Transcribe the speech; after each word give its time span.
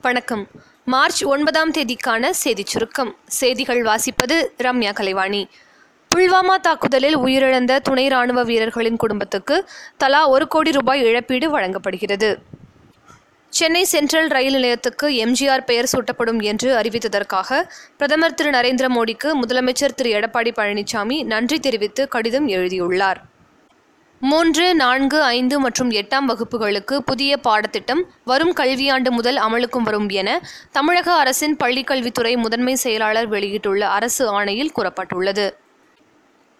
வணக்கம். 0.00 0.48
மார்ச் 0.84 1.24
ஒன்பதாம் 1.24 1.72
தேதிக்கான 1.72 2.30
செய்திச் 2.30 2.66
சுருக்கம். 2.66 3.16
செய்திகள் 3.26 3.82
வாசிப்பது 3.82 4.36
ரம்யா 4.58 4.92
கலைவாணி. 4.92 5.48
புல்வாமா 6.16 6.54
தாக்குதலில் 6.60 7.18
உயிரிழந்த 7.18 7.78
துணை 7.78 8.08
ராணுவ 8.08 8.42
வீரர்களின் 8.42 8.96
குடும்பத்துக்கு 8.96 9.68
தலா 9.96 10.28
ஒரு 10.28 10.48
கோடி 10.48 10.70
ரூபாய் 10.70 11.02
இழப்பீடு 11.02 11.50
வழங்கப்படுகிறது. 11.50 12.38
சென்னை 13.48 13.84
சென்ட்ரல் 13.84 14.28
ரயில் 14.28 14.52
நிலையத்துக்கு 14.52 15.08
எம்ஜிஆர் 15.08 15.64
பெயர் 15.64 15.90
சூட்டப்படும் 15.92 16.42
என்று 16.42 16.76
அறிவித்ததற்காக 16.76 17.62
பிரதமர் 17.96 18.34
திரு 18.34 18.50
நரேந்திர 18.50 18.88
மோடிக்கு 18.88 19.32
முதலமைச்சர் 19.42 19.96
திரு 19.96 20.20
எடப்பாடி 20.20 20.52
பழனிசாமி 20.60 21.24
நன்றி 21.24 21.58
தெரிவித்து 21.58 22.08
கடிதம் 22.08 22.46
எழுதியுள்ளார். 22.46 23.22
மூன்று 24.20 24.74
நான்கு 24.74 25.22
ஐந்து 25.22 25.60
மற்றும் 25.60 25.90
எட்டாம் 25.90 26.28
வகுப்புகளுக்கு 26.28 26.98
புதிய 26.98 27.36
பாடத்திட்டம் 27.36 28.00
வரும் 28.24 28.52
கல்வியாண்டு 28.56 29.10
முதல் 29.10 29.36
அமலுக்கும் 29.36 29.82
வரும் 29.82 30.08
என 30.08 30.40
தமிழக 30.70 31.12
அரசின் 31.12 31.56
பள்ளிக்கல்வித்துறை 31.56 32.36
முதன்மை 32.36 32.74
செயலாளர் 32.74 33.26
வெளியிட்டுள்ள 33.26 33.88
அரசு 33.88 34.28
ஆணையில் 34.28 34.72
கூறப்பட்டுள்ளது. 34.76 35.46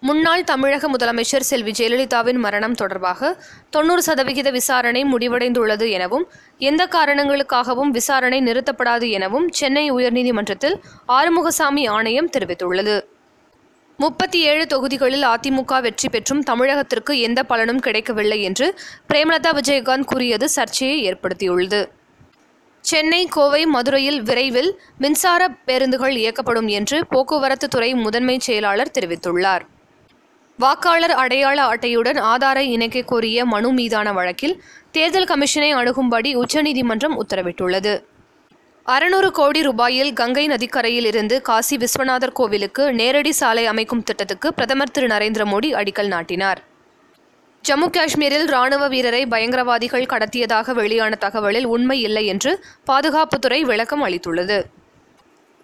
முன்னாள் 0.00 0.44
தமிழக 0.44 0.88
முதலமைச்சர் 0.88 1.48
செல்வி 1.50 1.70
ஜெயலலிதாவின் 1.70 2.38
மரணம் 2.38 2.74
தொடர்பாக 2.74 3.42
தொண்ணூறு 3.70 4.02
சதவிகித 4.02 4.50
விசாரணை 4.50 5.04
முடிவடைந்துள்ளது 5.04 5.90
எனவும் 5.90 6.28
எந்த 6.58 6.86
காரணங்களுக்காகவும் 6.86 7.90
விசாரணை 7.90 8.40
நிறுத்தப்படாது 8.40 9.10
எனவும் 9.10 9.48
சென்னை 9.48 9.92
உயர்நீதிமன்றத்தில் 9.92 10.78
ஆறுமுகசாமி 11.08 11.88
ஆணையம் 11.88 12.30
தெரிவித்துள்ளது. 12.38 12.96
முப்பத்தி 13.98 14.38
ஏழு 14.40 14.66
தொகுதிகளில் 14.66 15.22
அதிமுக 15.22 15.80
வெற்றி 15.80 16.08
பெற்றும் 16.08 16.42
தமிழகத்திற்கு 16.50 17.18
எந்த 17.18 17.42
பலனும் 17.42 17.78
கிடைக்கவில்லை 17.78 18.42
என்று 18.42 18.78
பிரேமலதா 19.08 19.50
விஜயகாந்த் 19.52 20.04
கூறியது 20.04 20.48
சர்ச்சையை 20.48 20.98
ஏற்படுத்தியுள்ளது. 21.10 21.80
சென்னை 22.80 23.26
கோவை 23.26 23.66
மதுரையில் 23.66 24.22
விரைவில் 24.22 24.80
மின்சார 24.98 25.48
பேருந்துகள் 25.48 26.16
இயக்கப்படும் 26.16 26.66
என்று 26.66 27.06
போக்குவரத்து 27.06 27.68
துறை 27.68 27.94
முதன்மை 27.94 28.38
செயலாளர் 28.38 28.92
தெரிவித்துள்ளார். 28.98 29.64
வாக்காளர் 30.58 31.10
அடையாள 31.10 31.62
அட்டையுடன் 31.68 32.20
ஆதாரை 32.32 32.66
இணைக்க 32.74 33.02
கோரிய 33.02 33.44
மனு 33.44 33.72
மீதான 33.72 34.12
வழக்கில் 34.12 34.62
தேர்தல் 34.90 35.26
கமிஷனை 35.26 35.70
அணுகும்படி 35.72 36.34
உச்சநீதிமன்றம் 36.34 37.16
உத்தரவிட்டுள்ளது. 37.24 37.94
அறுநூறு 38.94 39.28
கோடி 39.30 39.60
ரூபாயில் 39.66 40.12
கங்கை 40.12 40.42
நதிக்கரையில் 40.46 41.04
இருந்து 41.04 41.42
காசி 41.42 41.76
விஸ்வநாதர் 41.76 42.32
கோவிலுக்கு 42.32 42.92
நேரடி 42.92 43.32
சாலை 43.32 43.66
அமைக்கும் 43.66 44.02
திட்டத்துக்கு 44.02 44.48
பிரதமர் 44.54 44.90
திரு 44.90 45.06
நரேந்திர 45.06 45.44
மோடி 45.52 45.70
அடிக்கல் 45.72 46.06
நாட்டினார். 46.06 46.60
ஜம்மு 47.64 47.88
காஷ்மீரில் 47.96 48.46
ராணுவ 48.46 48.88
வீரரை 48.88 49.26
பயங்கரவாதிகள் 49.26 50.06
கடத்தியதாக 50.12 50.74
வெளியான 50.74 51.14
தகவலில் 51.14 51.64
உண்மை 51.64 52.00
இல்லை 52.00 52.26
என்று 52.26 52.52
பாதுகாப்புத்துறை 52.90 53.60
விளக்கம் 53.60 54.04
அளித்துள்ளது. 54.06 54.58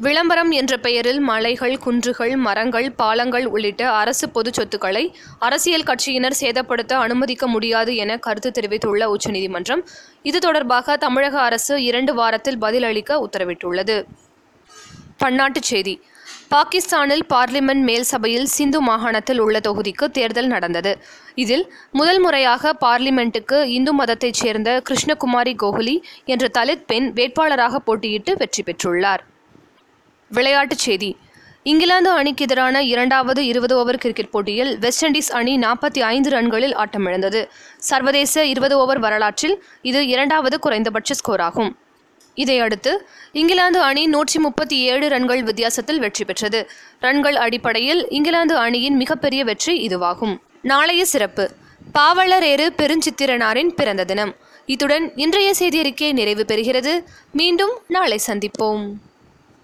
விளம்பரம் 0.00 0.50
என்ற 0.50 0.74
பெயரில் 0.76 1.18
மலைகள் 1.20 1.78
குன்றுகள் 1.78 2.36
மரங்கள் 2.36 2.92
பாலங்கள் 2.92 3.46
உள்ளிட்ட 3.46 3.82
அரசு 3.90 4.26
பொது 4.28 4.50
சொத்துக்களை 4.54 5.02
அரசியல் 5.38 5.82
கட்சியினர் 5.82 6.36
சேதப்படுத்த 6.40 6.92
அனுமதிக்க 6.92 7.46
முடியாது 7.46 7.94
என 7.96 8.16
கருத்து 8.16 8.50
தெரிவித்துள்ள 8.50 9.10
உச்சநீதிமன்றம் 9.10 9.82
இது 10.22 10.38
தொடர்பாக 10.38 10.96
தமிழக 10.96 11.40
அரசு 11.40 11.82
இரண்டு 11.82 12.14
வாரத்தில் 12.14 12.58
பதிலளிக்க 12.58 13.20
உத்தரவிட்டுள்ளது. 13.26 13.96
பன்னாட்டுச் 15.24 15.68
செய்தி. 15.72 15.94
பாகிஸ்தானில் 16.48 17.24
பார்லிமெண்ட் 17.28 17.84
மேல் 17.88 18.02
சபையில் 18.02 18.46
சிந்து 18.46 18.80
மாகாணத்தில் 18.80 19.38
உள்ள 19.38 19.58
தொகுதிக்கு 19.68 20.06
தேர்தல் 20.10 20.46
நடந்தது. 20.46 20.98
இதில் 21.34 21.72
முதல் 21.92 22.20
முறையாக 22.20 22.72
பார்லிமெண்ட்டுக்கு 22.86 23.58
இந்து 23.64 23.94
மதத்தைச் 23.94 24.40
சேர்ந்த 24.42 24.82
கிருஷ்ணகுமாரி 24.90 25.54
கோகுலி 25.62 25.96
என்ற 26.24 26.48
தலித் 26.58 26.86
பெண் 26.86 27.12
வேட்பாளராக 27.14 27.76
போட்டியிட்டு 27.76 28.34
வெற்றி 28.36 28.62
பெற்றுள்ளார். 28.62 29.24
விளையாட்டுச் 30.32 30.78
செய்தி. 30.78 31.16
இங்கிலாந்து 31.62 32.10
அணிக்கு 32.10 32.44
எதிரான 32.44 32.82
இரண்டாவது 32.82 33.46
இருபது 33.46 33.76
ஓவர் 33.76 33.96
கிரிக்கெட் 33.96 34.30
போட்டியில் 34.30 34.78
வெஸ்ட் 34.78 35.04
இண்டீஸ் 35.04 35.32
அணி 35.32 35.58
நாற்பத்தி 35.58 36.00
ஐந்து 36.00 36.30
ரன்களில் 36.30 36.74
ஆட்டமிழந்தது 36.82 37.40
சர்வதேச 37.76 38.44
இருபது 38.44 38.78
ஓவர் 38.78 38.98
வரலாற்றில் 38.98 39.64
இது 39.82 40.06
இரண்டாவது 40.06 40.58
குறைந்தபட்ச 40.58 41.14
ஸ்கோர் 41.14 41.40
ஆகும். 41.40 41.78
இதையடுத்து 42.34 43.08
இங்கிலாந்து 43.32 43.80
அணி 43.80 44.06
நூற்றி 44.06 44.38
முப்பத்தி 44.38 44.76
ஏழு 44.80 45.08
ரன்கள் 45.08 45.42
வித்தியாசத்தில் 45.42 45.98
வெற்றி 45.98 46.24
பெற்றது. 46.24 46.70
ரன்கள் 47.00 47.36
அடிப்படையில் 47.36 48.08
இங்கிலாந்து 48.08 48.56
அணியின் 48.56 48.96
மிகப்பெரிய 48.96 49.44
வெற்றி 49.44 49.74
இதுவாகும். 49.86 50.38
நாளைய 50.62 51.04
சிறப்பு. 51.04 51.50
பாவலரேறு 51.98 52.68
பெருஞ்சித்திரனாரின் 52.78 53.68
பிறந்த 53.68 54.04
தினம். 54.04 54.34
இத்துடன் 54.66 55.12
இன்றைய 55.16 55.52
செய்தியறிக்கை 55.58 56.12
நிறைவு 56.12 56.44
பெறுகிறது. 56.48 57.04
மீண்டும் 57.32 57.76
நாளை 57.88 58.20
சந்திப்போம். 58.26 58.84